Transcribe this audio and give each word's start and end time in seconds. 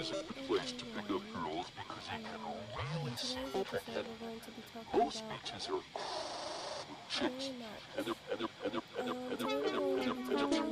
is 0.00 0.10
a 0.10 0.14
good 0.14 0.46
place 0.48 0.72
to 0.72 0.84
pick 0.86 1.04
up 1.10 1.20
girls 1.34 1.66
because 1.76 2.04
you 2.08 2.24
can 2.24 2.40
really 3.04 3.16
see 3.16 3.36
Today's 3.36 3.52
them. 3.52 3.60
episode, 3.60 3.96
And 3.96 4.06
we're 4.20 4.28
going 4.28 4.40
to 4.40 4.50
be 4.50 4.62
talking 4.72 5.00
most 5.00 5.22
beaches 5.28 5.68
are 5.68 5.82
chicks. 7.10 7.44
very 7.46 7.58
much. 7.60 7.84
And 7.98 8.06
they're, 8.06 8.14
and 8.32 8.40
they're, 8.40 8.48
and 8.64 8.72
they're, 8.72 8.82
and 8.96 9.04
they're, 9.06 9.16
Um, 9.16 9.28
and 9.30 9.38
they're, 9.38 9.50
and 9.50 9.68
they're, 10.00 10.40
and 10.40 10.52
they're, 10.52 10.69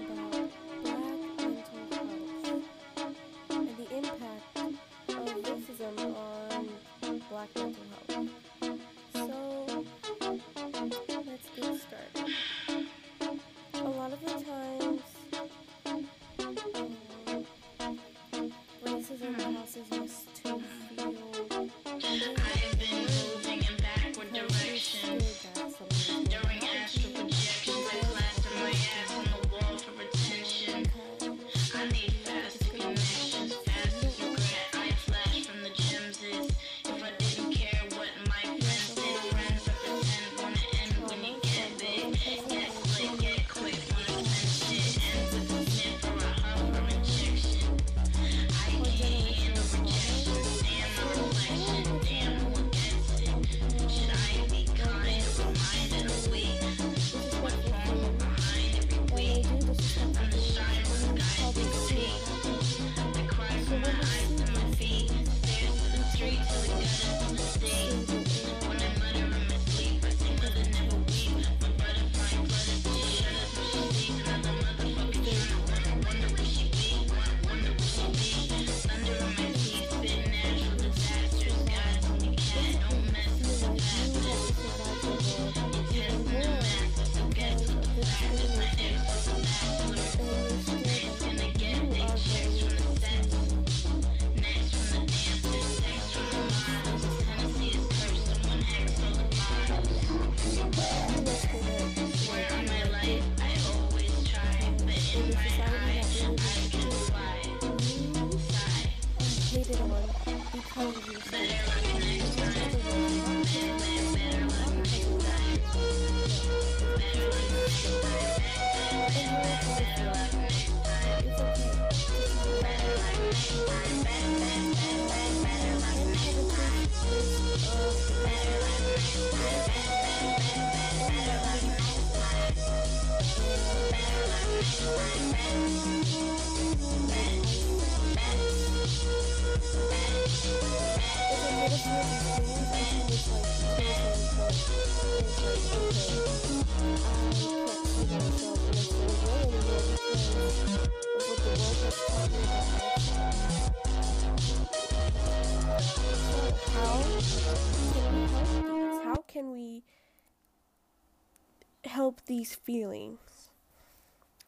help 162.09 162.25
these 162.25 162.55
feelings? 162.55 163.51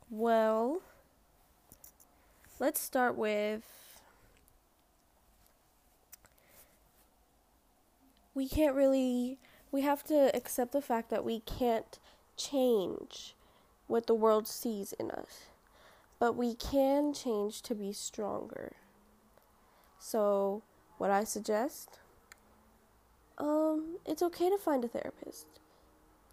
Well, 0.09 0.81
let's 2.59 2.81
start 2.81 3.17
with 3.17 4.01
we 8.35 8.49
can't 8.49 8.75
really 8.75 9.39
we 9.71 9.83
have 9.83 10.03
to 10.05 10.35
accept 10.35 10.73
the 10.73 10.81
fact 10.81 11.11
that 11.11 11.23
we 11.23 11.41
can't 11.41 11.99
change 12.39 13.35
what 13.89 14.07
the 14.07 14.15
world 14.15 14.49
sees 14.49 14.95
in 14.95 15.11
us 15.11 15.51
but 16.19 16.35
we 16.35 16.55
can 16.55 17.13
change 17.13 17.61
to 17.61 17.75
be 17.75 17.93
stronger. 17.93 18.73
So 19.99 20.63
what 20.97 21.11
i 21.11 21.25
suggest 21.25 21.99
um 23.37 23.97
it's 24.07 24.23
okay 24.23 24.49
to 24.49 24.57
find 24.57 24.83
a 24.83 24.89
therapist. 24.89 25.47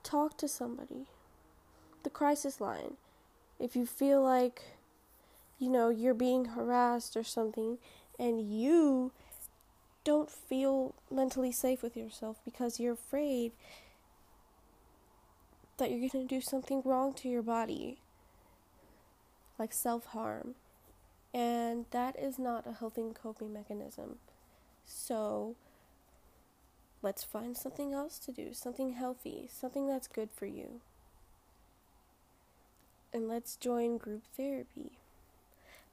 Talk 0.04 0.38
to 0.38 0.48
somebody 0.48 1.08
the 2.07 2.09
crisis 2.09 2.62
line 2.62 2.95
if 3.59 3.75
you 3.75 3.85
feel 3.85 4.23
like 4.23 4.62
you 5.59 5.69
know 5.69 5.90
you're 5.90 6.13
being 6.13 6.45
harassed 6.45 7.18
or 7.18 7.23
something 7.23 7.78
and 8.18 8.41
you 8.41 9.12
don't 10.07 10.31
feel 10.31 10.96
mentally 11.12 11.51
safe 11.51 11.84
with 11.84 11.97
yourself 11.97 12.38
because 12.46 12.79
you're 12.79 12.94
afraid 12.94 13.51
that 15.78 15.91
you're 15.91 16.00
going 16.00 16.25
to 16.25 16.35
do 16.35 16.40
something 16.40 16.81
wrong 16.85 17.13
to 17.13 17.28
your 17.28 17.41
body, 17.41 17.97
like 19.59 19.73
self 19.73 20.06
harm. 20.06 20.56
And 21.34 21.88
that 21.91 22.17
is 22.17 22.40
not 22.40 22.66
a 22.66 22.72
healthy 22.72 23.03
coping 23.22 23.51
mechanism. 23.51 24.19
So 24.85 25.57
let's 27.01 27.25
find 27.25 27.57
something 27.57 27.94
else 27.94 28.17
to 28.19 28.31
do, 28.31 28.53
something 28.53 28.94
healthy, 28.94 29.50
something 29.51 29.88
that's 29.88 30.07
good 30.07 30.29
for 30.31 30.46
you. 30.46 30.79
And 33.13 33.28
let's 33.28 33.56
join 33.56 33.97
group 33.97 34.23
therapy. 34.35 34.91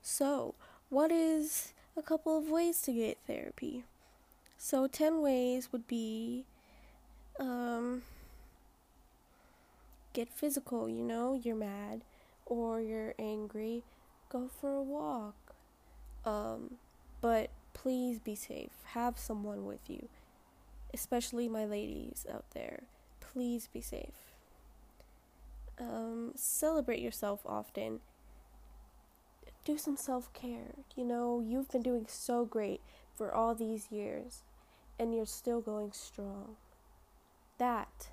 So, 0.03 0.55
what 0.91 1.11
is 1.11 1.73
a 1.97 2.03
couple 2.03 2.37
of 2.37 2.51
ways 2.51 2.83
to 2.83 2.93
get 2.93 3.19
therapy? 3.27 3.85
So, 4.59 4.87
10 4.87 5.23
ways 5.23 5.71
would 5.73 5.87
be 5.87 6.45
um, 7.39 8.03
get 10.13 10.29
physical, 10.29 10.89
you 10.89 11.03
know, 11.03 11.41
you're 11.43 11.57
mad 11.57 12.03
or 12.47 12.81
you're 12.81 13.15
angry, 13.19 13.83
go 14.29 14.49
for 14.49 14.75
a 14.75 14.83
walk. 14.83 15.55
Um, 16.25 16.77
but 17.21 17.51
please 17.75 18.19
be 18.19 18.35
safe. 18.35 18.71
Have 18.93 19.19
someone 19.19 19.67
with 19.67 19.89
you, 19.89 20.09
especially 20.93 21.49
my 21.49 21.65
ladies 21.65 22.27
out 22.33 22.45
there. 22.55 22.85
Please 23.21 23.69
be 23.73 23.81
safe. 23.81 24.34
Um, 25.79 26.33
celebrate 26.37 27.01
yourself 27.01 27.41
often. 27.47 28.01
Do 29.65 29.79
some 29.79 29.97
self 29.97 30.33
care. 30.33 30.75
You 30.97 31.05
know, 31.05 31.41
you've 31.41 31.71
been 31.71 31.83
doing 31.83 32.07
so 32.09 32.45
great 32.45 32.81
for 33.17 33.33
all 33.33 33.55
these 33.55 33.91
years 33.91 34.43
and 34.99 35.15
you're 35.15 35.27
still 35.27 35.61
going 35.61 35.93
strong. 35.93 36.57
That, 37.59 38.09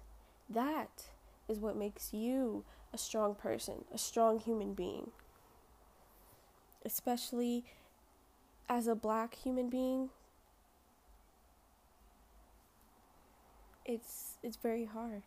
that 0.49 1.09
is 1.47 1.59
what 1.59 1.75
makes 1.75 2.13
you 2.13 2.63
a 2.93 2.97
strong 2.97 3.35
person, 3.35 3.85
a 3.93 3.97
strong 3.97 4.39
human 4.39 4.73
being. 4.73 5.11
Especially 6.83 7.65
as 8.67 8.87
a 8.87 8.95
black 8.95 9.35
human 9.35 9.69
being, 9.69 10.09
it's 13.85 14.37
it's 14.43 14.57
very 14.57 14.85
hard. 14.85 15.23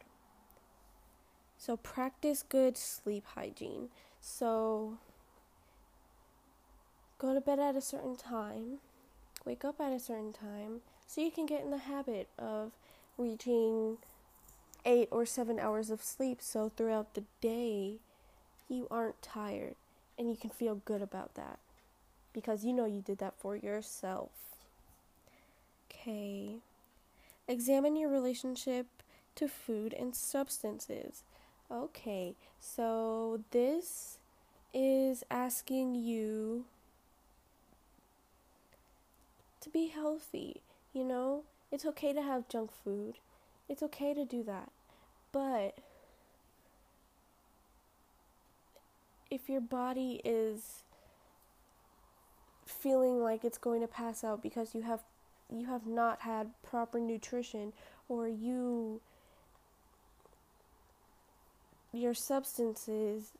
So 1.65 1.79
practice 1.79 2.45
good 2.47 2.77
sleep 2.77 3.25
hygiene. 3.35 3.89
So 4.21 4.99
go 7.17 7.33
to 7.33 7.41
bed 7.41 7.59
at 7.59 7.75
a 7.75 7.81
certain 7.81 8.17
time 8.17 8.81
wake 9.47 9.65
up 9.65 9.81
at 9.81 9.91
a 9.91 9.99
certain 9.99 10.33
time 10.33 10.81
so 11.07 11.23
you 11.23 11.31
can 11.31 11.47
get 11.47 11.63
in 11.63 11.71
the 11.71 11.79
habit 11.79 12.29
of 12.39 12.73
reaching 13.17 13.97
eight 14.85 15.09
or 15.11 15.25
seven 15.25 15.59
hours 15.59 15.89
of 15.89 16.03
sleep 16.03 16.39
so 16.43 16.69
throughout 16.69 17.15
the 17.15 17.25
day 17.41 17.97
you 18.69 18.87
aren't 18.91 19.23
tired 19.23 19.75
and 20.19 20.29
you 20.29 20.37
can 20.37 20.51
feel 20.51 20.83
good 20.85 21.01
about 21.01 21.35
that 21.35 21.59
because 22.35 22.63
you 22.63 22.75
know 22.75 22.85
you 22.85 23.01
did 23.01 23.17
that 23.17 23.35
for 23.39 23.57
yourself. 23.57 24.31
Okay. 25.91 26.57
Examine 27.49 27.97
your 27.97 28.11
relationship 28.11 28.87
to 29.37 29.49
food 29.49 29.95
and 29.95 30.15
substances. 30.15 31.23
Okay, 31.71 32.35
so 32.61 33.41
this 33.51 34.19
is 34.73 35.25
asking 35.31 35.95
you 35.95 36.65
to 39.61 39.71
be 39.71 39.87
healthy. 39.87 40.61
You 40.93 41.05
know, 41.05 41.45
it's 41.73 41.87
okay 41.87 42.13
to 42.13 42.23
have 42.23 42.49
junk 42.49 42.71
food, 42.85 43.15
it's 43.69 43.83
okay 43.83 44.15
to 44.15 44.25
do 44.25 44.43
that. 44.45 44.71
But 45.33 45.79
if 49.31 49.49
your 49.49 49.61
body 49.61 50.21
is 50.25 50.85
feeling 52.67 53.21
like 53.21 53.45
it's 53.45 53.59
going 53.59 53.81
to 53.81 53.89
pass 53.89 54.23
out 54.23 54.43
because 54.43 54.75
you 54.75 54.83
have 54.83 55.01
you 55.51 55.67
have 55.67 55.87
not 55.87 56.21
had 56.21 56.51
proper 56.63 57.01
nutrition 57.01 57.73
or 58.09 58.29
you 58.29 59.01
your 61.95 62.15
substances 62.15 63.33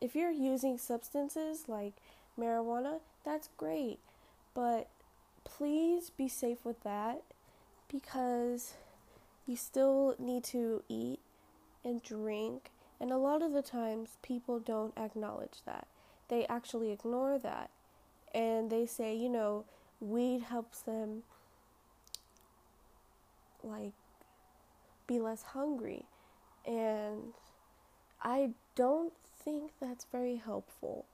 if 0.00 0.14
you're 0.14 0.30
using 0.30 0.78
substances 0.78 1.64
like 1.68 1.94
marijuana 2.38 2.98
that's 3.24 3.48
great. 3.56 3.98
But 4.54 4.88
please 5.44 6.10
be 6.10 6.28
safe 6.28 6.64
with 6.64 6.82
that 6.82 7.22
because 7.90 8.74
you 9.46 9.56
still 9.56 10.14
need 10.18 10.44
to 10.44 10.82
eat 10.88 11.20
and 11.84 12.02
drink. 12.02 12.70
And 13.00 13.10
a 13.10 13.16
lot 13.16 13.42
of 13.42 13.52
the 13.52 13.62
times 13.62 14.10
people 14.22 14.58
don't 14.58 14.96
acknowledge 14.96 15.58
that. 15.66 15.86
They 16.28 16.46
actually 16.46 16.90
ignore 16.92 17.38
that. 17.38 17.70
And 18.34 18.70
they 18.70 18.86
say 18.86 19.14
you 19.14 19.28
know 19.28 19.64
weed 20.00 20.42
helps 20.42 20.80
them 20.80 21.22
like 23.62 23.92
be 25.06 25.20
less 25.20 25.42
hungry. 25.42 26.04
And 26.66 27.32
I 28.22 28.50
don't 28.76 29.12
think 29.44 29.72
that's 29.80 30.06
very 30.10 30.36
helpful. 30.36 31.06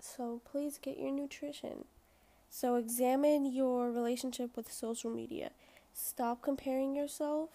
So 0.00 0.40
please 0.50 0.78
get 0.80 0.98
your 0.98 1.12
nutrition. 1.12 1.84
So 2.50 2.76
examine 2.76 3.52
your 3.52 3.90
relationship 3.90 4.56
with 4.56 4.72
social 4.72 5.10
media. 5.10 5.50
Stop 5.92 6.40
comparing 6.40 6.94
yourself 6.94 7.50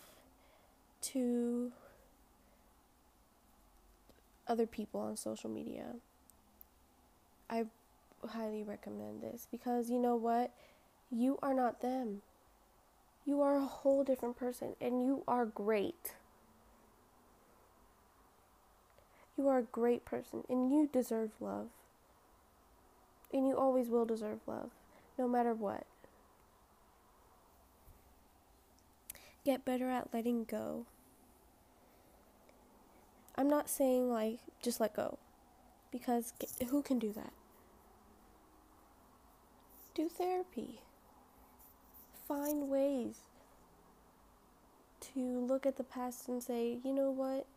to 1.01 1.71
other 4.48 4.68
people 4.68 5.01
on 5.01 5.18
social 5.18 5.50
media. 5.50 5.95
I 7.50 7.65
highly 8.27 8.63
recommend 8.63 9.21
this 9.21 9.48
because 9.50 9.89
you 9.89 10.00
know 10.00 10.15
what? 10.15 10.51
You 11.12 11.39
are 11.42 11.54
not 11.54 11.81
them. 11.81 12.21
You 13.25 13.42
are 13.42 13.56
a 13.56 13.65
whole 13.65 14.04
different 14.04 14.38
person 14.38 14.75
and 14.81 15.04
you 15.04 15.24
are 15.27 15.45
great. 15.45 16.13
You 19.38 19.48
are 19.48 19.60
a 19.60 19.64
great 19.64 20.06
person 20.06 20.44
and 20.50 20.72
you 20.72 20.90
deserve 20.92 21.32
love. 21.40 21.68
And 23.34 23.48
you 23.48 23.58
always 23.58 23.90
will 23.90 24.06
deserve 24.06 24.40
love, 24.46 24.70
no 25.18 25.28
matter 25.28 25.54
what. 25.54 25.86
Get 29.44 29.66
better 29.66 29.90
at 29.90 30.14
letting 30.14 30.44
go. 30.44 30.86
I'm 33.36 33.50
not 33.50 33.70
saying 33.70 34.12
like 34.12 34.38
just 34.62 34.80
let 34.80 34.96
go, 34.96 35.18
because 35.92 36.34
who 36.70 36.84
can 36.84 37.00
do 37.00 37.12
that? 37.14 37.34
Do 39.96 40.08
therapy. 40.08 40.82
Find 42.28 42.70
ways 42.70 43.18
to 45.02 45.20
look 45.20 45.66
at 45.66 45.78
the 45.78 45.84
past 45.84 46.28
and 46.28 46.42
say, 46.42 46.78
you 46.84 46.94
know 46.94 47.10
what? 47.10 47.48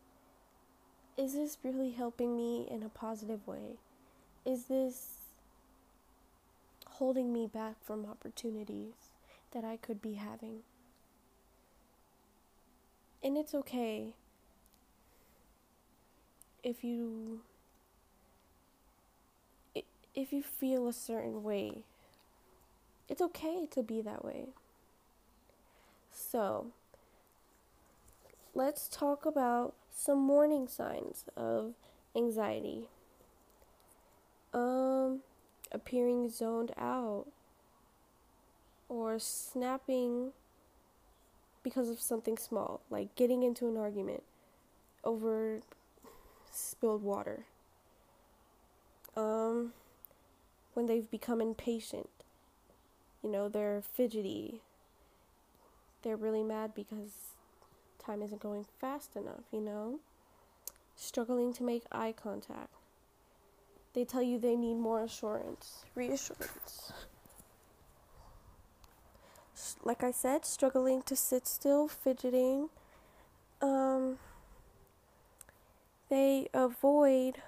Is 1.17 1.33
this 1.33 1.57
really 1.63 1.91
helping 1.91 2.37
me 2.37 2.67
in 2.69 2.83
a 2.83 2.89
positive 2.89 3.45
way? 3.47 3.77
Is 4.45 4.65
this 4.65 5.17
holding 6.85 7.33
me 7.33 7.47
back 7.47 7.75
from 7.83 8.05
opportunities 8.05 8.93
that 9.51 9.63
I 9.63 9.77
could 9.77 10.01
be 10.01 10.13
having? 10.13 10.59
And 13.23 13.35
it's 13.35 13.55
okay 13.55 14.13
if 16.63 16.83
you 16.83 17.41
if 20.13 20.33
you 20.33 20.41
feel 20.41 20.87
a 20.87 20.93
certain 20.93 21.43
way. 21.43 21.83
It's 23.09 23.21
okay 23.21 23.67
to 23.71 23.83
be 23.83 24.01
that 24.01 24.25
way. 24.25 24.47
So, 26.11 26.67
let's 28.55 28.87
talk 28.87 29.25
about 29.25 29.75
some 29.97 30.27
warning 30.27 30.67
signs 30.67 31.25
of 31.35 31.73
anxiety. 32.15 32.87
Um, 34.53 35.21
appearing 35.71 36.29
zoned 36.29 36.71
out 36.77 37.25
or 38.87 39.17
snapping 39.17 40.31
because 41.63 41.89
of 41.89 41.99
something 41.99 42.37
small, 42.37 42.81
like 42.91 43.15
getting 43.15 43.41
into 43.41 43.67
an 43.67 43.75
argument 43.75 44.21
over 45.03 45.61
spilled 46.51 47.01
water. 47.01 47.45
Um, 49.15 49.73
when 50.75 50.85
they've 50.85 51.09
become 51.09 51.41
impatient, 51.41 52.09
you 53.23 53.31
know, 53.31 53.49
they're 53.49 53.81
fidgety. 53.81 54.61
They're 56.03 56.15
really 56.15 56.43
mad 56.43 56.75
because 56.75 57.33
time 58.07 58.21
isn't 58.21 58.41
going 58.41 58.65
fast 58.79 59.15
enough, 59.15 59.43
you 59.51 59.61
know? 59.61 59.99
Struggling 60.95 61.53
to 61.53 61.63
make 61.63 61.83
eye 61.91 62.13
contact. 62.13 62.73
They 63.93 64.05
tell 64.05 64.23
you 64.23 64.39
they 64.39 64.55
need 64.55 64.75
more 64.75 65.03
assurance, 65.03 65.83
reassurance. 65.93 66.93
Like 69.83 70.03
I 70.03 70.11
said, 70.11 70.45
struggling 70.45 71.01
to 71.03 71.15
sit 71.15 71.47
still, 71.47 71.87
fidgeting. 71.87 72.69
Um, 73.61 74.17
they 76.09 76.47
avoid 76.53 77.41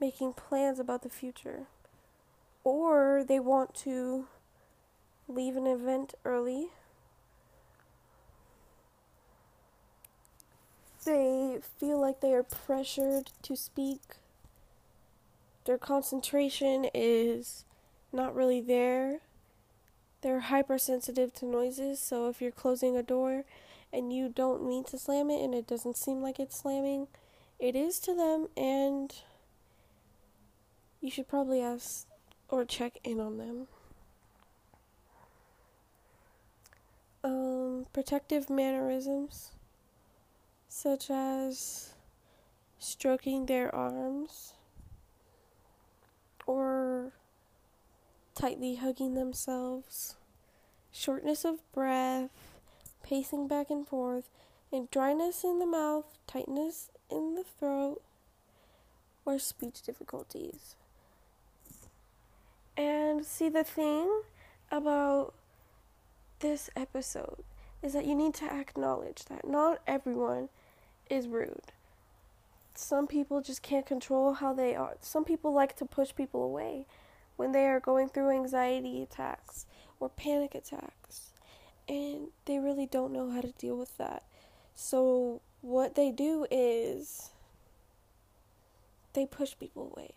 making 0.00 0.32
plans 0.32 0.80
about 0.80 1.02
the 1.02 1.10
future. 1.10 1.66
Or 2.64 3.24
they 3.26 3.38
want 3.38 3.74
to 3.76 4.26
leave 5.28 5.56
an 5.56 5.66
event 5.66 6.14
early 6.24 6.70
They 11.04 11.58
feel 11.78 11.98
like 12.00 12.20
they 12.20 12.34
are 12.34 12.42
pressured 12.42 13.30
to 13.42 13.56
speak. 13.56 14.02
Their 15.64 15.78
concentration 15.78 16.86
is 16.92 17.64
not 18.12 18.34
really 18.34 18.60
there. 18.60 19.20
They're 20.20 20.40
hypersensitive 20.40 21.32
to 21.34 21.46
noises, 21.46 22.00
so 22.00 22.28
if 22.28 22.42
you're 22.42 22.50
closing 22.50 22.96
a 22.96 23.02
door 23.02 23.44
and 23.92 24.12
you 24.12 24.28
don't 24.28 24.66
mean 24.68 24.84
to 24.84 24.98
slam 24.98 25.30
it 25.30 25.42
and 25.42 25.54
it 25.54 25.66
doesn't 25.66 25.96
seem 25.96 26.20
like 26.20 26.38
it's 26.38 26.58
slamming, 26.58 27.08
it 27.58 27.74
is 27.74 27.98
to 28.00 28.14
them, 28.14 28.48
and 28.56 29.14
you 31.00 31.10
should 31.10 31.28
probably 31.28 31.62
ask 31.62 32.06
or 32.48 32.64
check 32.64 32.98
in 33.04 33.20
on 33.20 33.38
them. 33.38 33.68
Um, 37.22 37.86
protective 37.92 38.50
mannerisms 38.50 39.52
such 40.72 41.10
as 41.10 41.94
stroking 42.78 43.46
their 43.46 43.74
arms 43.74 44.54
or 46.46 47.12
tightly 48.36 48.76
hugging 48.76 49.14
themselves, 49.14 50.14
shortness 50.92 51.44
of 51.44 51.60
breath, 51.72 52.30
pacing 53.02 53.48
back 53.48 53.68
and 53.68 53.86
forth, 53.86 54.30
and 54.72 54.88
dryness 54.92 55.42
in 55.42 55.58
the 55.58 55.66
mouth, 55.66 56.04
tightness 56.28 56.88
in 57.10 57.34
the 57.34 57.42
throat, 57.42 58.00
or 59.24 59.40
speech 59.40 59.82
difficulties. 59.82 60.76
And 62.76 63.26
see, 63.26 63.48
the 63.48 63.64
thing 63.64 64.22
about 64.70 65.34
this 66.38 66.70
episode 66.76 67.42
is 67.82 67.92
that 67.92 68.06
you 68.06 68.14
need 68.14 68.34
to 68.34 68.44
acknowledge 68.44 69.24
that 69.24 69.46
not 69.46 69.80
everyone 69.88 70.48
is 71.10 71.28
rude. 71.28 71.72
Some 72.74 73.06
people 73.06 73.42
just 73.42 73.62
can't 73.62 73.84
control 73.84 74.34
how 74.34 74.54
they 74.54 74.74
are. 74.74 74.94
Some 75.00 75.24
people 75.24 75.52
like 75.52 75.76
to 75.76 75.84
push 75.84 76.14
people 76.14 76.42
away. 76.42 76.86
when 77.36 77.52
they 77.52 77.66
are 77.66 77.80
going 77.80 78.06
through 78.08 78.28
anxiety 78.30 79.02
attacks 79.02 79.64
or 79.98 80.10
panic 80.10 80.54
attacks. 80.54 81.30
And 81.88 82.28
they 82.44 82.58
really 82.58 82.84
don't 82.86 83.12
know 83.14 83.30
how 83.30 83.40
to 83.40 83.52
deal 83.52 83.76
with 83.78 83.96
that. 83.96 84.24
So, 84.74 85.40
what 85.62 85.94
they 85.94 86.10
do 86.10 86.46
is 86.50 87.30
they 89.14 89.26
push 89.26 89.54
people 89.58 89.90
away 89.94 90.12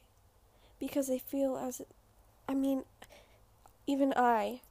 because 0.79 1.07
they 1.07 1.17
feel 1.17 1.57
as 1.57 1.81
I 2.47 2.53
mean, 2.53 2.83
even 3.87 4.13
I 4.15 4.61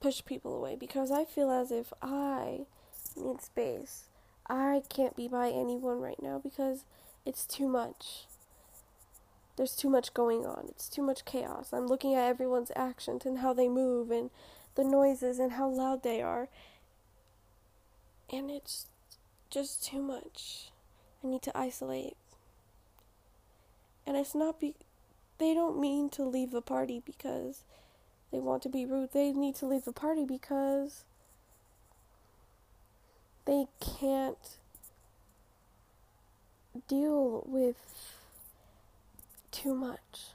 push 0.00 0.24
people 0.24 0.56
away 0.56 0.76
because 0.76 1.10
I 1.10 1.24
feel 1.24 1.50
as 1.50 1.70
if 1.70 1.92
I 2.02 2.66
need 3.16 3.40
space. 3.40 4.04
I 4.48 4.82
can't 4.88 5.16
be 5.16 5.28
by 5.28 5.50
anyone 5.50 6.00
right 6.00 6.20
now 6.22 6.38
because 6.42 6.84
it's 7.24 7.46
too 7.46 7.68
much. 7.68 8.26
There's 9.56 9.76
too 9.76 9.90
much 9.90 10.14
going 10.14 10.44
on. 10.46 10.66
It's 10.68 10.88
too 10.88 11.02
much 11.02 11.24
chaos. 11.24 11.72
I'm 11.72 11.86
looking 11.86 12.14
at 12.14 12.28
everyone's 12.28 12.72
actions 12.74 13.24
and 13.26 13.38
how 13.38 13.52
they 13.52 13.68
move 13.68 14.10
and 14.10 14.30
the 14.74 14.84
noises 14.84 15.38
and 15.38 15.52
how 15.52 15.68
loud 15.68 16.02
they 16.02 16.22
are. 16.22 16.48
And 18.32 18.50
it's 18.50 18.86
just 19.50 19.84
too 19.84 20.00
much. 20.00 20.70
I 21.22 21.28
need 21.28 21.42
to 21.42 21.56
isolate. 21.56 22.16
And 24.06 24.16
it's 24.16 24.34
not 24.34 24.58
be 24.58 24.74
they 25.38 25.54
don't 25.54 25.80
mean 25.80 26.08
to 26.10 26.24
leave 26.24 26.50
the 26.50 26.62
party 26.62 27.02
because 27.04 27.64
they 28.30 28.38
want 28.38 28.62
to 28.62 28.68
be 28.68 28.86
rude. 28.86 29.12
They 29.12 29.32
need 29.32 29.56
to 29.56 29.66
leave 29.66 29.84
the 29.84 29.92
party 29.92 30.24
because 30.24 31.04
they 33.44 33.66
can't 33.80 34.58
deal 36.88 37.44
with 37.46 37.76
too 39.50 39.74
much. 39.74 40.32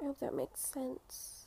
I 0.00 0.06
hope 0.06 0.20
that 0.20 0.34
makes 0.34 0.60
sense. 0.60 1.46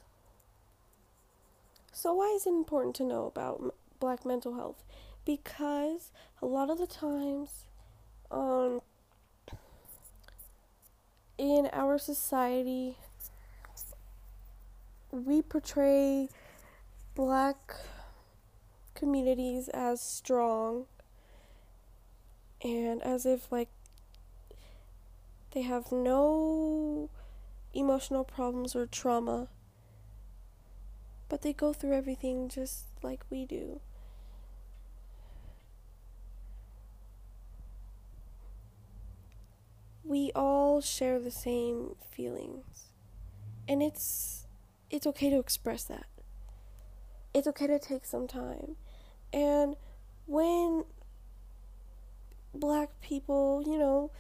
So, 1.92 2.14
why 2.14 2.34
is 2.36 2.46
it 2.46 2.50
important 2.50 2.96
to 2.96 3.04
know 3.04 3.28
about 3.28 3.76
black 4.00 4.26
mental 4.26 4.56
health? 4.56 4.84
Because 5.26 6.12
a 6.42 6.46
lot 6.46 6.70
of 6.70 6.80
the 6.80 6.88
times, 6.88 7.66
um, 8.32 8.82
in 11.38 11.70
our 11.72 11.98
society, 11.98 12.98
we 15.12 15.42
portray 15.42 16.30
black 17.16 17.76
communities 19.02 19.68
as 19.70 20.00
strong 20.00 20.86
and 22.64 23.02
as 23.02 23.26
if 23.26 23.52
like 23.52 23.70
they 25.54 25.64
have 25.64 25.92
no 25.92 27.10
emotional 27.74 28.24
problems 28.24 28.76
or 28.76 28.86
trauma 28.86 29.48
but 31.32 31.42
they 31.42 31.52
go 31.52 31.74
through 31.74 31.94
everything 31.94 32.48
just 32.50 32.84
like 33.02 33.22
we 33.30 33.46
do. 33.46 33.80
We 40.04 40.30
all 40.36 40.82
share 40.82 41.20
the 41.20 41.32
same 41.32 41.96
feelings 42.12 42.90
and 43.66 43.82
it's 43.82 44.46
it's 44.90 45.08
okay 45.08 45.30
to 45.30 45.40
express 45.40 45.86
that. 45.86 46.08
It's 47.34 47.48
okay 47.48 47.68
to 47.68 47.80
take 47.80 48.04
some 48.04 48.28
time 48.28 48.76
and 49.34 49.76
when 50.26 50.84
black 52.54 52.90
people 53.02 53.64
you 53.66 53.78
know 53.78 54.12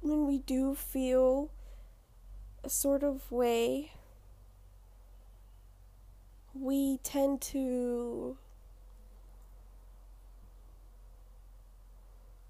when 0.00 0.26
we 0.26 0.38
do 0.38 0.74
feel 0.74 1.50
a 2.62 2.68
sort 2.68 3.02
of 3.02 3.30
way 3.32 3.92
we 6.54 6.98
tend 7.02 7.40
to 7.40 8.36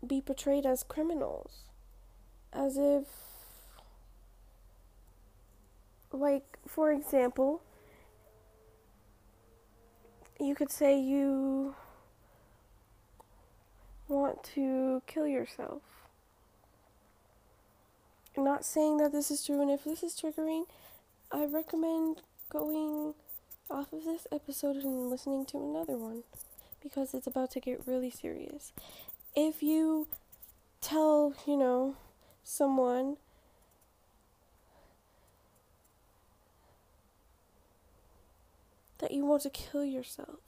be 0.07 0.21
portrayed 0.21 0.65
as 0.65 0.83
criminals 0.83 1.65
as 2.53 2.77
if 2.77 3.05
like 6.13 6.59
for 6.67 6.91
example 6.91 7.61
you 10.41 10.55
could 10.55 10.71
say 10.71 10.99
you 10.99 11.75
want 14.09 14.43
to 14.55 15.03
kill 15.07 15.27
yourself. 15.27 15.83
I'm 18.37 18.45
not 18.45 18.65
saying 18.65 18.99
that 18.99 19.13
this 19.13 19.31
is 19.31 19.45
true 19.45 19.61
and 19.61 19.71
if 19.71 19.85
this 19.85 20.03
is 20.03 20.15
triggering 20.15 20.65
i 21.31 21.45
recommend 21.45 22.23
going 22.51 23.13
off 23.71 23.93
of 23.93 24.05
this 24.05 24.27
episode 24.33 24.77
and 24.77 25.11
listening 25.11 25.45
to 25.45 25.59
another 25.59 25.97
one 25.99 26.23
because 26.83 27.13
it's 27.13 27.27
about 27.27 27.51
to 27.51 27.61
get 27.61 27.87
really 27.87 28.11
serious. 28.11 28.73
If 29.35 29.63
you 29.63 30.07
tell 30.81 31.35
you 31.47 31.57
know 31.57 31.97
someone 32.45 33.17
that 38.99 39.13
you 39.13 39.25
want 39.25 39.43
to 39.43 39.51
kill 39.51 39.85
yourself. 39.85 40.41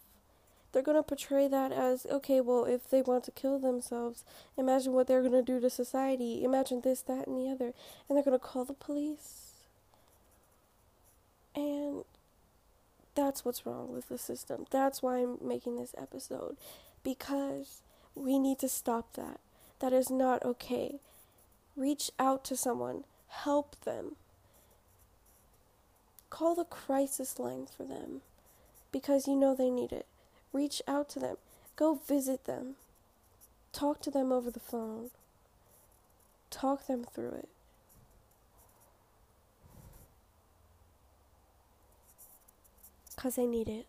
They're 0.73 0.83
going 0.83 0.97
to 0.97 1.03
portray 1.03 1.49
that 1.49 1.73
as 1.73 2.07
okay, 2.07 2.41
well, 2.41 2.65
if 2.65 2.89
they 2.89 3.03
want 3.03 3.25
to 3.25 3.33
kill 3.33 3.59
themselves, 3.59 4.25
imagine 4.57 4.93
what 4.93 5.09
they're 5.09 5.23
going 5.23 5.33
to 5.33 5.43
do 5.43 5.61
to 5.61 5.71
society. 5.71 6.45
Imagine 6.45 6.81
this, 6.83 7.03
that, 7.03 7.27
and 7.27 7.37
the 7.37 7.51
other. 7.51 7.73
And 8.09 8.17
they're 8.17 8.25
going 8.25 8.39
to 8.39 8.45
call 8.45 8.65
the 8.65 8.73
police. 8.73 9.51
And 11.57 12.05
that's 13.17 13.45
what's 13.45 13.67
wrong 13.67 13.93
with 13.93 14.09
the 14.09 14.19
system. 14.19 14.67
That's 14.71 15.03
why 15.03 15.19
I'm 15.19 15.39
making 15.43 15.77
this 15.77 15.95
episode. 15.99 16.57
Because 17.03 17.83
we 18.15 18.39
need 18.39 18.61
to 18.61 18.69
stop 18.69 19.15
that. 19.15 19.41
That 19.81 19.93
is 19.93 20.11
not 20.11 20.45
okay. 20.45 21.01
Reach 21.77 22.11
out 22.19 22.45
to 22.45 22.57
someone, 22.57 23.05
help 23.29 23.75
them. 23.85 24.17
Call 26.29 26.55
the 26.55 26.65
crisis 26.65 27.41
line 27.41 27.67
for 27.67 27.83
them 27.83 28.21
because 28.93 29.27
you 29.27 29.37
know 29.37 29.55
they 29.55 29.71
need 29.71 29.93
it. 29.93 30.07
Reach 30.53 30.83
out 30.89 31.09
to 31.11 31.19
them, 31.19 31.37
go 31.77 31.95
visit 31.95 32.45
them, 32.45 32.75
talk 33.73 34.01
to 34.03 34.11
them 34.11 34.33
over 34.33 34.51
the 34.51 34.61
phone, 34.61 35.11
talk 36.51 36.87
them 36.87 37.05
through 37.05 37.33
it. 37.33 37.49
Because 43.15 43.37
they 43.37 43.47
need 43.47 43.69
it. 43.69 43.87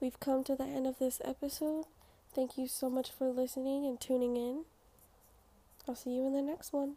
We've 0.00 0.20
come 0.20 0.44
to 0.44 0.54
the 0.54 0.64
end 0.64 0.86
of 0.86 0.98
this 0.98 1.20
episode. 1.24 1.86
Thank 2.34 2.56
you 2.56 2.68
so 2.68 2.88
much 2.88 3.10
for 3.10 3.30
listening 3.30 3.84
and 3.84 4.00
tuning 4.00 4.36
in. 4.36 4.64
I'll 5.88 5.96
see 5.96 6.10
you 6.10 6.26
in 6.26 6.34
the 6.34 6.42
next 6.42 6.72
one. 6.72 6.96